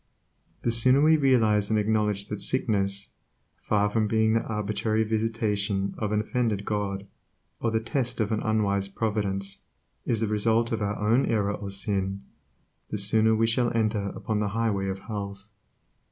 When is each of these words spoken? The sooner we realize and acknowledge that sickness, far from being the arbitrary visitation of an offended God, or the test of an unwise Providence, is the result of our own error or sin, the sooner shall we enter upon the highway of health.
The 0.63 0.71
sooner 0.71 0.99
we 0.99 1.15
realize 1.15 1.69
and 1.69 1.77
acknowledge 1.77 2.27
that 2.29 2.41
sickness, 2.41 3.13
far 3.61 3.87
from 3.87 4.07
being 4.07 4.33
the 4.33 4.41
arbitrary 4.41 5.03
visitation 5.03 5.93
of 5.99 6.11
an 6.11 6.21
offended 6.21 6.65
God, 6.65 7.05
or 7.59 7.69
the 7.69 7.79
test 7.79 8.19
of 8.19 8.31
an 8.31 8.39
unwise 8.41 8.87
Providence, 8.87 9.61
is 10.03 10.19
the 10.19 10.25
result 10.27 10.71
of 10.71 10.81
our 10.81 10.97
own 10.97 11.27
error 11.27 11.53
or 11.53 11.69
sin, 11.69 12.23
the 12.89 12.97
sooner 12.97 13.45
shall 13.45 13.69
we 13.69 13.75
enter 13.79 14.07
upon 14.15 14.39
the 14.39 14.47
highway 14.57 14.87
of 14.87 14.97
health. 14.97 15.45